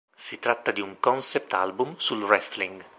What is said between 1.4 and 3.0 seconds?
album sul wrestling.